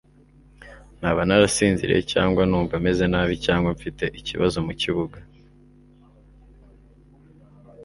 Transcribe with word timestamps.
Naba 0.99 1.21
narasinziriye 1.27 2.01
cyangwa 2.11 2.41
numva 2.49 2.73
meze 2.85 3.03
nabi 3.11 3.35
cyangwa 3.45 3.69
mfite 3.77 4.03
ikibazo 4.19 4.57
mu 4.65 4.73
kibuga, 4.81 5.17